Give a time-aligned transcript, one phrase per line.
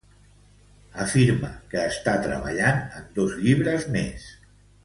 [1.03, 4.31] Afirma que està treballant en dos llibres més.